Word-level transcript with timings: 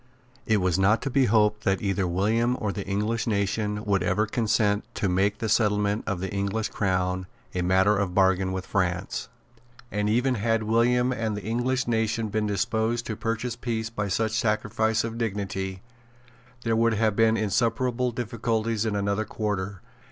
It 0.47 0.57
was 0.57 0.79
not 0.79 0.99
to 1.03 1.11
be 1.11 1.25
hoped 1.25 1.63
that 1.63 1.79
either 1.79 2.07
William 2.07 2.57
or 2.59 2.71
the 2.71 2.87
English 2.87 3.27
nation 3.27 3.85
would 3.85 4.01
ever 4.01 4.25
consent 4.25 4.83
to 4.95 5.07
make 5.07 5.37
the 5.37 5.47
settlement 5.47 6.05
of 6.07 6.19
the 6.19 6.33
English 6.33 6.69
crown 6.69 7.27
a 7.53 7.61
matter 7.61 7.95
of 7.97 8.15
bargain 8.15 8.51
with 8.51 8.65
France. 8.65 9.29
And 9.91 10.09
even 10.09 10.33
had 10.33 10.63
William 10.63 11.11
and 11.11 11.37
the 11.37 11.43
English 11.43 11.87
nation 11.87 12.29
been 12.29 12.47
disposed 12.47 13.05
to 13.05 13.15
purchase 13.15 13.55
peace 13.55 13.91
by 13.91 14.07
such 14.07 14.31
a 14.31 14.37
sacrifice 14.37 15.03
of 15.03 15.19
dignity, 15.19 15.83
there 16.63 16.75
would 16.75 16.95
have 16.95 17.15
been 17.15 17.37
insuperable 17.37 18.11
difficulties 18.11 18.87
in 18.87 18.95
another 18.95 19.25
quarter. 19.25 19.83